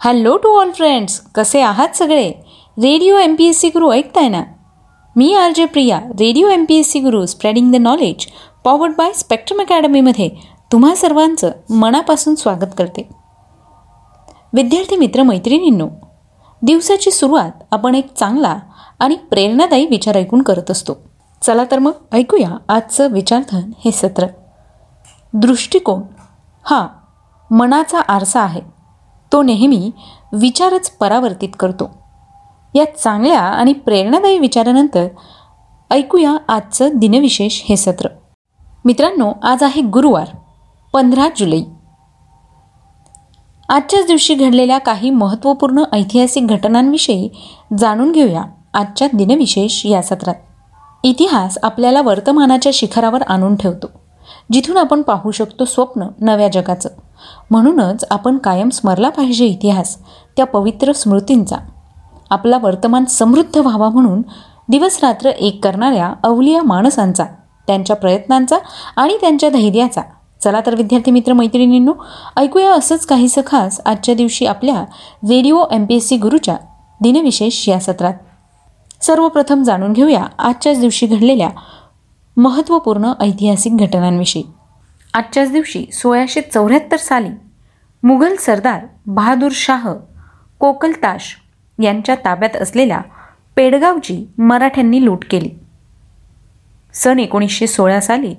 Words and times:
Hello 0.00 0.36
to 0.36 0.60
all 0.60 0.70
friends 0.70 1.20
कसे 1.34 1.60
आहात 1.60 1.88
सगळे? 1.94 2.28
Radio 2.78 3.16
M 3.16 3.34
P 3.38 3.44
S 3.44 3.58
C 3.58 3.68
Guru 3.68 3.90
ऐकताय 3.92 4.28
ना? 4.28 4.42
मी 5.16 5.34
R 5.34 5.52
J 5.56 5.64
Priya 5.64 5.98
radio 5.98 6.48
M 6.48 6.64
P 6.68 6.74
S 6.74 6.90
C 6.90 7.00
Guru 7.00 7.26
spreading 7.26 7.72
the 7.72 7.76
knowledge 7.76 8.26
powered 8.64 8.92
by 8.98 9.12
Spectrum 9.12 9.60
अकॅडमीमध्ये 9.60 10.30
तुम्हा 10.72 10.94
सर्वांचं 10.94 11.50
मनापासून 11.70 12.34
स्वागत 12.34 12.74
करते. 12.78 13.08
विद्यार्थी 14.52 14.96
मित्र 14.96 15.22
मैत्रिणींनो 15.22 15.88
दिवसाची 16.62 17.10
सुरुवात 17.10 17.50
आपण 17.70 17.94
एक 17.94 18.14
चांगला 18.14 18.58
आणि 18.98 19.16
प्रेरणादायी 19.16 19.86
विचार 19.86 20.16
ऐकून 20.16 20.42
करत 20.42 20.70
असतो. 20.70 20.92
चला 21.42 21.64
तर 21.70 21.78
मग 21.78 21.92
ऐकूया 22.12 22.56
आजचं 22.68 23.12
विचारधन 23.12 23.70
हे 23.84 23.90
सत्र. 23.90 24.26
दृष्टिकोन. 25.32 26.02
हा 26.64 26.88
मनाचा 27.50 28.00
आरसा 28.00 28.40
आहे. 28.40 28.77
तो 29.32 29.42
नेहमी 29.42 29.90
विचारच 30.32 30.90
परावर्तित 30.90 31.48
करतो. 31.60 31.90
या 32.74 32.84
चांगल्या 32.96 33.40
आणि 33.40 33.72
प्रेरणादायी 33.72 34.38
विचारानंतर 34.38 35.06
ऐकूया 35.90 36.36
आजचं 36.48 36.88
दिनविशेष 36.94 37.62
हे 37.68 37.76
सत्र. 37.76 38.08
मित्रांनो 38.84 39.32
आज 39.42 39.62
आहे 39.62 39.82
गुरुवार 39.82 40.28
पंधरा 40.92 41.28
जुलै. 41.36 41.60
आजच्याच 43.68 44.06
दिवशी 44.06 44.34
घडलेल्या 44.34 44.78
काही 44.78 45.10
महत्त्वपूर्ण 45.10 45.82
ऐतिहासिक 45.92 46.46
घटनांविषयी 46.46 47.28
जाणून 47.78 48.12
घेऊया 48.12 48.42
आजच्या 48.74 49.08
दिनविशेष 49.14 49.86
या 49.86 50.02
सत्रात. 50.02 50.34
इतिहास 51.04 51.58
आपल्याला 51.62 52.02
वर्तमानाच्या 52.02 52.72
शिखरावर 52.74 53.22
आणून 53.22 53.56
ठेवतो 53.56 53.86
जिथून 54.52 54.76
आपण 54.76 55.02
पाहू 55.02 55.30
शकतो 55.30 55.64
स्वप्न 55.64 56.06
नव्या 56.20 56.48
जगाचं. 56.48 56.88
म्हणूनच 57.50 58.04
आपण 58.10 58.38
कायम 58.38 58.68
स्मरला 58.68 59.08
पाहिजे 59.08 59.46
इतिहास 59.46 59.96
त्या 60.36 60.46
पवित्र 60.46 60.92
स्मृतींचा. 60.92 61.56
आपला 62.30 62.58
वर्तमान 62.58 63.04
समृद्ध 63.04 63.58
व्हावा 63.58 63.88
म्हणून 63.88 64.22
दिवसरात्र 64.68 65.28
एक 65.28 65.64
करणाऱ्या 65.64 66.12
अवलिया 66.22 66.62
माणसांचा 66.62 67.24
त्यांच्या 67.66 67.96
प्रयत्नांचा 67.96 68.58
आणि 68.96 69.16
त्यांच्या 69.20 69.50
धैर्याचा. 69.50 70.00
चला 70.44 70.60
तर 70.66 70.74
विद्यार्थी 70.74 71.10
मित्र 71.10 71.32
मैत्रिणींनो 71.32 71.92
ऐकूया 72.36 72.72
असंच 72.72 73.06
काहीसं 73.06 73.40
खास 73.46 73.80
आजच्या 73.86 74.14
दिवशी 74.14 74.46
आपल्या 74.46 74.80
radio 75.28 75.64
M 75.72 75.84
P 75.84 75.94
S 75.94 76.08
C 76.08 76.16
गुरुच्या 76.16 76.56
दिनविशेष 77.00 77.68
या 77.68 77.80
सत्रात. 77.80 78.14
सर्वप्रथम 79.00 79.62
जाणून 79.62 79.92
घेऊया 79.92 80.24
आजच्याच 80.38 80.80
दिवशी 80.80 81.06
घडलेल्या 81.06 81.48
महत्त्वपूर्ण 82.36 83.12
ऐतिहासिक 83.20 83.76
घटनांविषयी. 83.76 84.42
आजच्याच 85.14 85.52
दिवशी 85.52 85.86
सोळाशे 85.92 86.40
चौऱ्याहत्तर 86.40 86.96
साली 86.96 87.28
मुघल 88.02 88.36
सरदार 88.36 88.86
बहादूर 89.06 89.50
शाह 89.54 89.92
कोकलताश 90.58 91.36
यांच्या 91.82 92.14
ताब्यात 92.14 92.56
असलेल्या 92.56 93.00
पेडगावची 93.56 94.24
मराठ्यांनी 94.38 95.04
लूट 95.04 95.24
केली. 95.30 95.50
सन 96.94 97.18
एकोणीसशे 97.18 97.66
सोळा 97.66 98.00
साली 98.00 98.34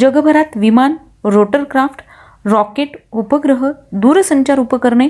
जगभरात 0.00 0.56
विमान 0.56 0.96
रोटरक्राफ्ट 1.24 2.00
रॉकेट 2.46 2.96
उपग्रह 3.12 3.70
दूरसंचार 3.92 4.58
उपकरणे 4.58 5.08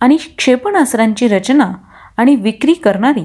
आणि 0.00 0.16
क्षेपणास्त्रांची 0.16 1.28
रचना 1.28 1.72
आणि 2.16 2.34
विक्री 2.34 2.74
करणारी 2.74 3.24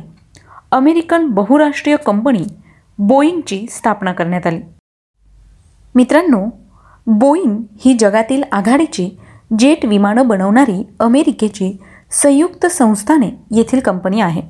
अमेरिकन 0.72 1.28
बहुराष्ट्रीय 1.28 1.96
कंपनी 1.96 2.44
बोईंगची 2.98 3.66
स्थापना 3.70 4.14
करण्यात 4.14 4.48
आली. 4.48 4.62
मित्रांनो 5.96 6.46
बोईंग 7.08 7.58
ही 7.80 7.94
जगातील 7.94 8.44
आघाडीची 8.52 9.10
जेट 9.60 9.86
विमानं 9.86 10.28
बनवणारी 10.28 10.84
अमेरिकेची 11.00 11.78
संयुक्त 12.12 12.66
संस्थाने 12.66 13.44
येथील 13.52 13.80
कंपनी 13.80 14.22
आहे. 14.22 14.42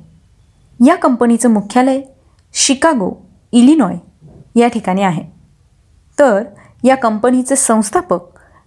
या 0.86 0.94
कंपनीचं 0.94 1.50
मुख्यालय 1.50 2.00
शिकागो 2.52 3.12
इलिनॉय 3.52 3.94
या 4.56 4.68
ठिकाणी 4.68 5.02
आहे. 5.02 5.22
तर 6.18 6.42
या 6.84 6.94
कंपनीचे 6.94 7.56
संस्थापक 7.56 8.20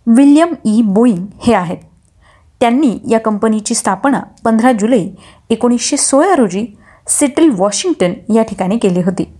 विल्यम 0.08 0.54
ई. 0.66 0.82
बोईंग 0.82 1.26
हे 1.42 1.54
आहेत. 1.54 1.78
त्यांनी 2.60 3.00
या 3.10 3.20
कंपनीची 3.20 3.76
स्थापना 3.76 4.22
पंधरा 4.44 4.72
जुलै 4.72 5.10
एकोणीसशे 5.50 5.98
सोळा 5.98 6.36
रोजी 6.36 6.66
सिटल 7.08 7.50
वॉशिंग्टन 7.50 8.34
या 8.34 8.44
ठिकाणी 8.44 8.78
केली 8.78 9.02
होती. 9.02 9.34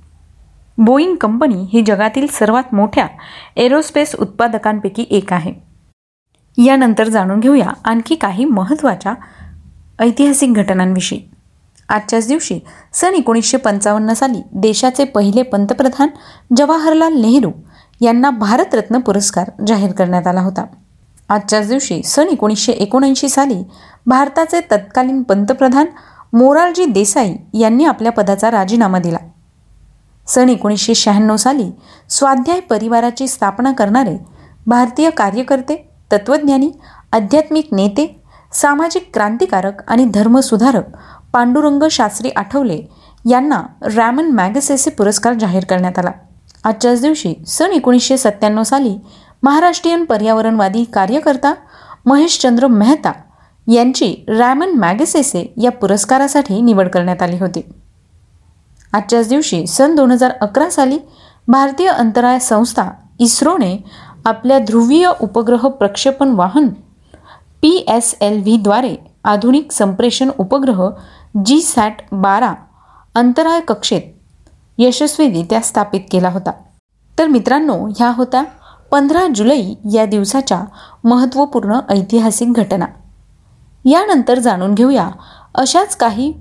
बोईंग 0.78 1.16
कंपनी 1.16 1.66
ही 1.74 1.82
जगातील 1.82 2.28
सर्वात 2.28 2.74
मोठ्या 2.74 3.08
एरोस्पेस 3.56 4.16
उत्पादकांपैकी 4.20 5.06
एक 5.10 5.34
आहे. 5.34 5.54
यानंतर 6.58 7.08
जाणून 7.08 7.40
घेऊया 7.40 7.74
आणखी 7.86 8.16
काही 8.16 8.46
महत्त्वाच्या 8.46 9.14
ऐतिहासिक 10.00 10.54
घटनांविषयी. 10.54 11.22
आजच्याच 11.90 12.28
दिवशी 12.28 12.60
सन 12.94 13.14
एकोणीसशे 13.14 13.58
पंचावन्न 13.58 14.14
साली 14.14 14.42
देशाचे 14.54 15.04
पहिले 15.04 15.42
पंतप्रधान 15.42 16.10
जवाहरलाल 16.58 17.14
नेहरू 17.14 17.52
यांना 18.02 18.30
भारतरत्न 18.30 19.00
पुरस्कार 19.00 19.50
जाहीर 19.68 19.92
करण्यात 19.92 20.28
आला 20.28 20.42
होता. 20.42 20.66
आजच्याच 21.30 21.68
दिवशी 21.68 22.04
सन 22.04 22.28
एकोणीसशे 22.28 22.72
एकोणऐंशी 22.72 23.30
साली 23.30 23.64
भारताचे 24.06 24.62
तत्कालीन 24.62 25.24
पंतप्रधान 25.24 25.86
मोरारजी 26.34 26.86
देसाई 26.86 27.34
यांनी 27.54 27.86
आपल्या 27.86 28.12
पदाचा 28.12 28.52
राजीनामा 28.52 29.00
दिला. 29.00 29.18
सन 30.28 30.50
एकोणीसशे 30.50 30.96
शहाण्णव 30.96 31.36
साली 31.36 31.70
स्वाध्याय 32.10 32.60
परिवाराची 32.60 33.28
स्थापना 33.28 33.72
करणारे 33.72 34.18
भारतीय 34.68 35.10
कार्यकर्ते 35.10 35.76
तत्त्वज्ञानी 36.12 36.72
आध्यात्मिक 37.14 37.74
नेते 37.74 38.06
सामाजिक 38.54 39.10
क्रांतिकारक 39.14 39.82
आणि 39.88 40.06
धर्मसुधारक 40.06 40.84
पांडुरंग 41.34 41.84
शास्त्री 41.92 42.30
आठवले 42.36 42.80
यांना 43.30 43.62
रॅमन 43.96 44.30
मॅगसेसे 44.32 44.90
पुरस्कार 44.90 45.34
जाहीर 45.34 45.66
करण्यात 45.66 46.00
आला. 46.00 46.12
आजच्याच 46.64 47.02
दिवशी 47.02 47.34
सन 47.48 47.72
एकोणीसशे 47.72 48.18
सत्त्याण्णव 48.18 48.64
साली 48.64 48.96
महाराष्ट्रीयन 49.44 50.04
पर्यावरणवादी 50.06 50.84
कार्यकर्ता 50.84 51.54
महेशचंद्र 52.06 52.68
मेहता 52.68 53.12
यांची 53.68 54.14
रॅमन 54.28 54.76
मॅगसेसे 54.80 55.46
या 55.64 55.72
पुरस्कारासाठी 55.72 56.62
निवड 56.62 56.88
करण्यात 56.88 57.22
आली 57.22 57.38
होती. 57.40 57.62
आजच्याच 58.94 59.28
दिवशी 59.30 59.66
सन 59.68 59.96
दोन 59.96 60.12
हजार 60.12 60.32
अकरा 60.42 60.70
साली 60.70 60.98
भारतीय 61.48 61.88
अंतराळ 61.88 62.38
संस्था 62.38 62.90
इस्रोने 63.20 63.78
आपल्या 64.26 64.60
ध्रुवीय 64.60 65.10
उपग्रह 65.22 65.68
प्रक्षेपण 65.68 66.34
वाहन 66.36 66.68
पी 67.62 67.86
एस 67.88 68.16
एल 68.22 68.42
व्हीद्वारे 68.42 68.96
आधुनिक 69.24 69.72
संप्रेषण 69.72 70.30
उपग्रह 70.38 70.88
जी 71.46 71.62
सॅट 71.62 72.02
बारा 72.12 72.54
अंतराळ 73.16 73.60
कक्षेत 73.60 74.02
यशस्वीरित्या 74.78 75.60
स्थापित 75.62 76.02
केला 76.12 76.30
होता. 76.30 76.52
तर 77.20 77.28
मित्रांनो 77.28 77.76
ह्या 77.98 78.12
होत्या 78.12 78.44
पंधरा 78.92 79.26
जुलै 79.36 79.62
या 79.94 80.06
दिवसाच्या 80.06 80.62
महत्त्वपूर्ण 81.04 81.80
ऐतिहासिक 81.90 82.54
घटना. 82.54 82.86
यानंतर 83.86 84.40
जाणून 84.40 84.74
घेऊया 84.74 85.10
अशाच 85.56 85.96
काही 85.96 86.34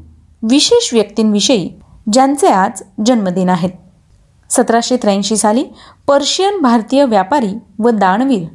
विशेष 0.42 0.92
व्यक्तींविषयी 0.92 1.68
ज्यांचे 2.12 2.48
आज 2.48 2.82
जन्मदिन 3.06 3.48
आहेत. 3.48 3.70
सतराशे 4.50 4.96
त्र्याऐंशी 4.96 5.36
साली 5.36 5.64
पर्शियन 6.06 6.60
भारतीय 6.60 7.04
व्यापारी 7.04 7.52
व 7.78 7.90
दानवीर 7.90 8.46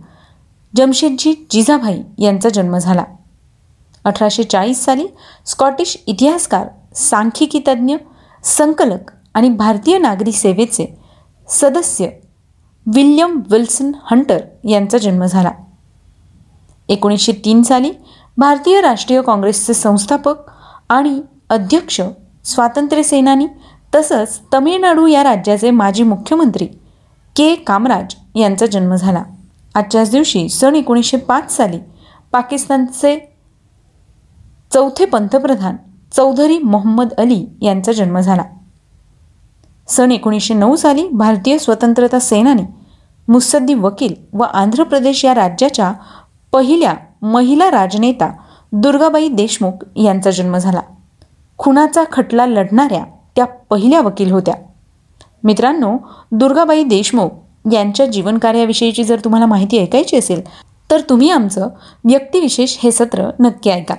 जमशेदजी 0.75 1.33
जिजाभाई 1.51 2.01
यांचा 2.19 2.49
जन्म 2.49 2.77
झाला. 2.77 3.03
अठराशे 4.03 4.43
चाळीस 4.43 4.83
साली 4.85 5.07
स्कॉटिश 5.45 5.97
इतिहासकार 6.07 6.67
सांख्यिकी 6.95 7.59
तज्ज्ञ 7.67 7.95
संकलक 8.43 9.11
आणि 9.33 9.49
भारतीय 9.49 9.97
नागरी 9.97 10.31
सेवेचे 10.31 10.85
सदस्य 11.49 12.09
विल्यम 12.85 13.41
विल्सन 13.51 13.91
हंटर 14.11 14.39
यांचा 14.63 14.97
जन्म 14.97 15.25
झाला. 15.25 15.51
एकोणीसशे 16.89 17.31
तीन 17.45 17.61
साली 17.63 17.91
भारतीय 18.37 18.81
राष्ट्रीय 18.81 19.21
काँग्रेसचे 19.21 19.73
संस्थापक 19.73 20.35
आणि 20.89 21.21
अध्यक्ष 21.49 22.01
स्वातंत्र्यसेनानी 22.45 23.47
तसंच 23.95 24.39
तमिळनाडू 24.53 25.07
या 25.07 25.23
राज्याचे 25.23 25.71
माजी 25.71 26.03
मुख्यमंत्री 26.03 26.65
के. 27.35 27.55
कामराज 27.55 28.15
यांचा 28.35 28.65
जन्म 28.65 28.95
झाला. 28.95 29.23
आजच्याच 29.75 30.11
दिवशी 30.11 30.49
सन 30.49 30.75
एकोणीसशे 30.75 31.17
पाच 31.17 31.57
साली 31.57 31.79
पाकिस्तानचे 32.31 33.17
चौथे 34.73 35.05
पंतप्रधान 35.05 35.75
चौधरी 36.15 36.57
मोहम्मद 36.57 37.13
अली 37.17 37.45
यांचा 37.61 37.91
जन्म 37.91 38.19
झाला. 38.19 38.43
सन 39.87 40.11
एकोणीसशे 40.11 40.53
नऊ 40.53 40.75
साली 40.75 41.07
भारतीय 41.07 41.57
स्वतंत्रता 41.57 42.19
सेनानी 42.19 42.63
मुसद्दी 43.27 43.73
वकील 43.73 44.13
व 44.33 44.43
आंध्र 44.43 44.83
प्रदेश 44.83 45.25
या 45.25 45.33
राज्याच्या 45.33 45.93
पहिल्या 46.51 46.93
महिला 47.21 47.71
राजनेता 47.71 48.33
दुर्गाबाई 48.71 49.27
देशमुख 49.27 49.85
यांचा 49.95 50.31
जन्म 50.31 50.57
झाला. 50.57 50.81
खुनाचा 51.57 52.03
खटला 52.11 52.45
लढणाऱ्या 52.45 53.03
त्या 53.35 53.45
पहिल्या 53.45 54.01
वकील 54.01 54.31
होत्या. 54.31 54.53
मित्रांनो 55.43 55.97
दुर्गाबाई 56.31 56.83
देशमुख 56.83 57.29
यांच्या 57.73 58.05
जीवनकार्याविषयीची 58.05 59.03
जर 59.03 59.19
तुम्हाला 59.23 59.45
माहिती 59.45 59.77
ऐकायची 59.77 60.17
असेल 60.17 60.41
तर 60.91 61.01
तुम्ही 61.09 61.29
आमचं 61.29 61.69
व्यक्तिविशेष 62.03 62.77
हे 62.83 62.91
सत्र 62.91 63.29
नक्की 63.39 63.69
ऐका. 63.69 63.95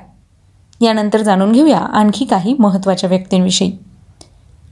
यानंतर 0.80 1.22
जाणून 1.22 1.52
घेऊया 1.52 1.78
आणखी 1.78 2.24
काही 2.24 2.54
महत्त्वाच्या 2.58 3.08
व्यक्तींविषयी. 3.08 3.72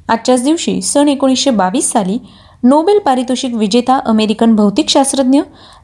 आजच्याच 0.09 0.45
दिवशी 0.45 0.83
सन 0.83 1.09
एकोणीसशे 1.09 1.51
बावीस 1.51 1.91
साली 1.93 2.19
नोबेल 2.63 2.99
पारितोषिक 2.99 3.55
विजेता 3.55 3.99
अमेरिकन 4.07 4.55
भौतिकशास्त्रज्ञ 4.57 5.41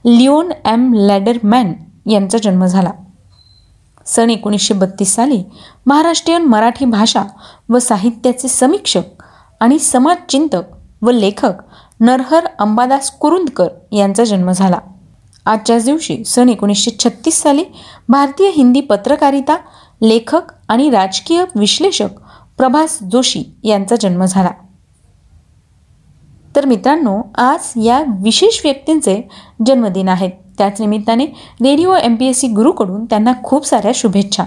लिओन 0.07 0.51
एम 0.65 0.93
लॅडरमॅन 0.95 1.73
यांचा 2.11 2.39
जन्म 2.39 2.65
झाला. 2.65 2.91
सन 4.11 4.31
एकोणीसशे 4.31 4.75
बत्तीस 4.75 5.15
साली 5.15 5.43
महाराष्ट्रीयन 5.87 6.43
मराठी 6.43 6.85
भाषा 6.85 7.23
व 7.69 7.79
साहित्याचे 7.79 8.49
समीक्षक 8.49 9.23
आणि 9.61 9.79
समाजचिंतक 9.79 10.63
व 11.03 11.11
लेखक 11.11 11.53
नरहर 12.01 12.47
अंबादास 12.59 13.11
कुरुंदकर 13.11 13.69
यांचा 13.93 14.25
जन्म 14.25 14.51
झाला. 14.51 14.79
आजच्याच 15.47 15.85
दिवशी 15.85 16.25
सन 16.25 16.49
एकोणीसशे 16.49 16.91
छत्तीस 17.05 17.43
साली 17.43 17.65
भारतीय 18.09 18.51
हिंदी 18.51 18.81
पत्रकारिता 18.81 19.57
लेखक 20.03 20.53
आणि 20.69 20.91
राजकीय 20.91 21.45
विश्लेषक 21.55 22.19
प्रभास 22.59 22.99
जोशी 23.13 23.45
यांचा 23.65 23.97
जन्म 24.01 24.25
झाला. 24.25 24.51
तर 26.57 26.67
मित्रांनो 26.67 27.21
आज 27.39 27.73
या 27.77 28.03
विशेष 28.23 28.61
व्यक्तींचे 28.65 29.21
जन्मदिन 29.67 30.09
आहेत 30.09 30.31
त्याच 30.61 30.81
निमित्ताने 30.81 31.27
radio 31.63 31.95
M 31.95 32.15
P 32.15 32.27
S 32.27 32.39
C 32.39 32.49
गुरुकडून 32.49 33.05
त्यांना 33.05 33.33
खूप 33.45 33.67
साऱ्या 33.67 33.93
शुभेच्छा. 33.95 34.45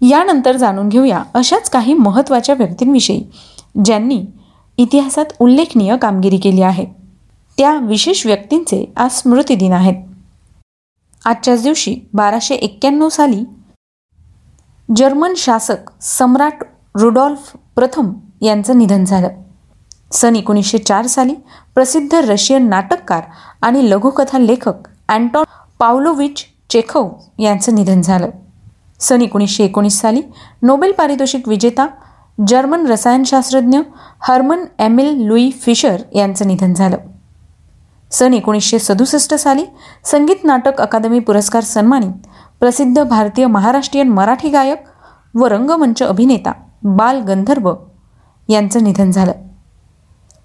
यानंतर 0.00 0.56
जाणून 0.56 0.88
घेऊया 0.88 1.22
अशाच 1.34 1.70
काही 1.70 1.94
महत्त्वाच्या 1.94 2.54
व्यक्तींविषयी 2.54 3.24
ज्यांनी 3.84 4.24
इतिहासात 4.76 5.24
उल्लेखनीय 5.40 5.96
कामगिरी 5.96 6.36
केली 6.36 6.62
आहे. 6.62 6.86
त्या 7.58 7.74
विशेष 7.74 8.26
व्यक्तींचे 8.26 8.92
आज 8.96 9.10
स्मृतिदिन 9.10 9.72
आहेत. 9.72 9.94
आजच्याच 11.24 11.62
दिवशी 11.62 11.96
बाराशे 12.14 12.54
एक्क्याण्णव 12.54 13.08
साली 13.08 13.44
जर्मन 14.96 15.34
शासक 15.36 16.02
सम्राट 16.02 16.62
रुडॉल्फ 16.94 17.56
प्रथम 17.76 18.12
यांचं 18.42 18.78
निधन 18.78 19.04
झालं. 19.04 19.28
सन 20.12 20.36
एकोणीसशे 20.36 20.78
चार 20.78 21.06
साली 21.06 21.34
प्रसिद्ध 21.74 22.14
रशियन 22.14 22.68
नाटककार 22.68 23.22
आणि 23.62 23.90
लघुकथा 23.90 24.38
लेखक 24.38 24.88
अँटॉन 25.08 25.44
पावलोविच 25.78 26.44
चेखव 26.70 27.08
यांचं 27.38 27.74
निधन 27.74 28.00
झालं. 28.00 28.30
सन 29.00 29.22
एकोणीसशे 29.22 29.64
एकोणीस 29.64 30.00
साली 30.00 30.22
नोबेल 30.62 30.92
पारितोषिक 30.92 31.48
विजेता 31.48 31.86
जर्मन 32.48 32.86
रसायनशास्त्रज्ञ 32.86 33.78
हर्मन 34.22 34.64
एमिल 34.78 35.10
लुई 35.26 35.50
फिशर 35.50 36.02
यांचं 36.14 36.46
निधन 36.46 36.74
झालं. 36.74 36.96
सन 38.10 38.34
एकोणीसशे 38.34 38.78
सदुसष्ट 38.78 39.34
साली 39.34 39.64
संगीत 40.04 40.44
नाटक 40.44 40.80
अकादमी 40.80 41.18
पुरस्कार 41.18 41.62
सन्मानित 41.62 42.26
प्रसिद्ध 42.60 43.02
भारतीय 43.02 43.46
महाराष्ट्रीयन 43.46 44.08
मराठी 44.08 44.48
गायक 44.48 44.84
व 45.34 45.46
रंगमंच 45.46 46.02
अभिनेता 46.02 46.52
बाल 46.82 47.20
गंधर्व 47.20 47.74
यांचं 48.48 48.84
निधन 48.84 49.10
झालं. 49.10 49.32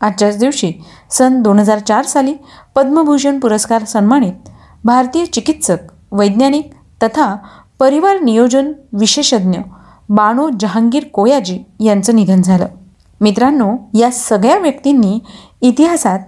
आजच्याच 0.03 0.38
दिवशी 0.38 0.71
सन 1.09 1.41
दोन 1.41 1.59
हजार 1.59 1.79
चार 1.79 2.05
साली 2.05 2.33
पद्मभूषण 2.75 3.39
पुरस्कार 3.39 3.83
सन्मानित 3.83 4.50
भारतीय 4.83 5.25
चिकित्सक 5.25 5.77
वैज्ञानिक 6.11 6.71
तथा 7.03 7.35
परिवार 7.79 8.19
नियोजन 8.19 8.71
विशेषज्ञ 8.94 9.59
बाणो 10.09 10.50
जहांगीर 10.59 11.03
कोयाजी 11.13 11.59
यांचं 11.79 12.15
निधन 12.15 12.41
झालं. 12.41 12.67
मित्रांनो 13.21 13.71
या 13.94 14.11
सगळ्या 14.11 14.57
व्यक्तींनी 14.57 15.19
इतिहासात 15.61 16.19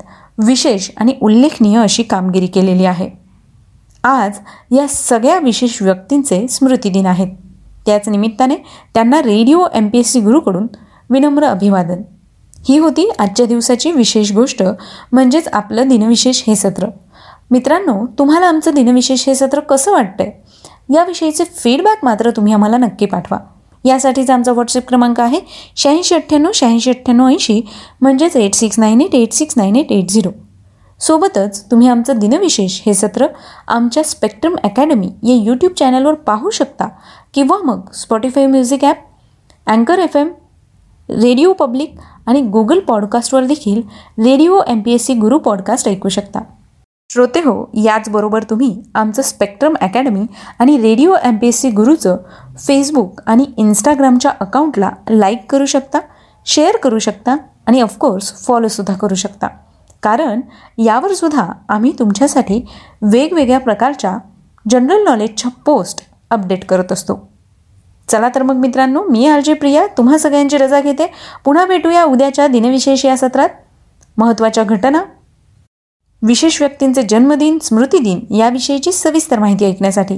विशेष 0.46 0.90
आणि 0.98 1.16
उल्लेखनीय 1.22 1.78
अशी 1.78 2.04
कामगिरी 2.04 2.48
केलेली 2.48 2.86
आहे. 2.86 3.10
आज 4.04 4.40
या 4.72 4.88
सगळ्या 4.88 5.40
विशेष 5.40 5.82
व्यक्तींचे 5.82 6.48
स्मृतिदिन 6.48 7.06
आहेत. 7.06 7.28
त्याच 7.86 8.10
निमित्ताने 8.10 8.56
त्यांना 8.94 9.22
radio 9.22 9.66
M 9.74 9.88
P 9.88 10.00
S 10.00 10.12
C 10.12 10.20
गुरुकडून 10.20 10.68
विनम्र 11.10 11.44
अभिवादन. 11.44 12.02
ही 12.66 12.78
होती 12.78 13.10
आजच्या 13.20 13.46
दिवसाची 13.46 13.92
विशेष 13.92 14.32
गोष्ट 14.32 14.64
म्हणजेच 15.12 15.48
आपलं 15.48 15.88
दिनविशेष 15.88 16.44
हे 16.48 16.56
सत्र. 16.56 16.88
मित्रांनो 17.52 18.06
तुम्हाला 18.20 18.46
आमचं 18.46 18.74
दिनविशेष 18.74 19.28
हे 19.28 19.36
सत्र 19.36 19.60
कसं 19.60 19.92
वाटतंय? 19.92 20.32
याविषयीचे 20.96 21.44
फीडबॅक 21.44 22.06
मात्र 22.06 22.30
तुम्ही 22.30 22.54
आम्हाला 22.54 22.78
नक्की 22.78 23.06
पाठवा. 23.06 23.38
यासाठीचा 23.86 24.34
आमचा 24.34 24.52
व्हॉट्सअप 24.52 24.88
क्रमांक 24.88 25.20
आहे 25.20 25.40
शहाऐंशी 25.76 26.16
अठ्ठ्याण्णव 26.16 26.52
शहाऐंशी 26.54 26.90
अठ्ठ्याण्णव 26.90 27.28
ऐंशी 27.28 27.62
म्हणजेच 28.02 28.36
eight 28.36 28.56
six 28.56 28.80
nine 28.80 29.02
eight 29.02 29.16
eight 29.16 29.34
six 29.34 29.54
nine 29.58 29.76
eight 29.76 29.92
eight 29.92 30.10
zero 30.10 30.30
सोबतच 31.00 31.72
तुम्ही 31.72 31.88
आमचं 31.88 32.18
दिनविशेष 32.18 32.82
हे 32.86 32.94
सत्र 32.94 33.28
आमच्या 33.68 34.04
स्पेक्ट्रम 34.04 34.56
अकॅडमी 34.64 35.08
या 35.24 35.36
यूट्यूब 35.36 35.72
चॅनलवर 35.72 36.14
पाहू 36.14 36.50
शकता 36.50 36.88
किंवा 37.34 37.58
मग 37.58 37.92
स्पॉटीफाय 37.94 38.46
म्युझिक 38.46 38.86
ॲप 38.86 38.96
अँकर 39.68 40.00
एफ 40.00 40.16
एम 40.18 40.30
रेडिओ 41.10 41.54
पब्लिक 41.54 41.96
आणि 42.26 42.42
गुगल 42.42 42.80
पॉडकास्टवर 42.80 43.46
देखील 43.46 43.82
radio 44.24 44.60
M 44.68 44.82
P 44.82 44.94
S 44.94 45.06
C 45.06 45.14
Guru 45.14 45.40
podcast 45.40 45.88
ऐकू 45.88 46.10
शकता. 46.10 46.40
श्रोते 47.10 47.40
हो 47.40 47.70
याचबरोबर 47.84 48.44
तुम्ही 48.44 48.84
आमचं 48.96 49.22
स्पेक्ट्रम 49.22 49.76
अकॅडमी 49.82 50.26
आणि 50.60 50.78
radio 50.78 51.16
M 51.24 51.38
P 51.38 51.48
S 51.48 51.60
C 51.60 51.70
गुरुचं 51.70 52.18
फेसबुक 52.58 53.22
आणि 53.26 53.46
इंस्टाग्रामच्या 53.58 54.32
अकाउंटला 54.40 54.92
लाईक 55.10 55.52
करू 55.52 55.66
शकता 55.66 56.00
शेअर 56.46 56.78
करू 56.78 57.00
शकता 57.00 57.38
आणि 57.68 57.82
ऑफकोर्स 57.82 58.46
फॉलोसुद्धा 58.46 58.94
करू 58.94 59.16
शकता. 59.16 59.48
कारण 60.04 60.42
यावर 60.78 61.14
सुद्धा 61.14 61.48
आम्ही 61.70 61.92
तुमच्यासाठी 62.00 62.66
वेगवेगळ्या 63.02 63.60
प्रकारच्या 63.60 64.18
जनरल 64.70 65.04
नॉलेजच्या 65.04 65.52
पोस्ट 65.66 66.00
अपडेट 66.30 66.66
करत 66.66 66.92
असतो. 66.92 67.35
चला 68.12 68.30
तर 68.36 68.44
मग 68.44 68.56
मित्रांनो 68.56 69.04
मी 69.04 69.28
आरजे 69.28 69.54
प्रिया 69.54 69.86
तुम्हा 69.88 70.18
सगळ्यांची 70.18 70.58
रजा 70.58 70.82
घेते. 70.82 71.12
पुन्हा 71.46 71.66
भेटूया 71.66 72.04
उद्याच्या 72.04 72.48
दिनविशेष 72.48 73.06
या 73.06 73.18
सत्रात. 73.18 73.50
महत्त्वाच्या 74.18 74.64
घटना 74.64 75.04
विशेष 76.22 76.62
व्यक्तींचे 76.62 77.04
जन्मदिन 77.04 77.60
स्मृतिदिन 77.60 78.34
याविषयीची 78.34 78.92
सविस्तर 78.92 79.40
माहिती 79.40 79.66
ऐकण्यासाठी. 79.66 80.18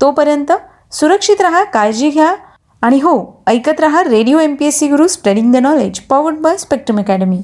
तोपर्यंत 0.00 0.52
सुरक्षित 0.92 1.40
रहा 1.40 1.64
काळजी 1.64 2.10
घ्या. 2.10 2.34
आणि 2.82 2.96
हो 2.96 3.42
ऐकत 3.46 3.80
रहा 3.80 4.02
radio 4.04 4.38
M 4.38 4.54
P 4.54 4.66
S 4.66 4.78
C 4.78 4.88
Guru 4.88 5.06
spreading 5.06 5.52
the 5.52 5.56
knowledge 5.56 6.00
powered 6.00 6.36
by 6.36 6.56
Spectrum 6.56 6.98
Academy 6.98 7.40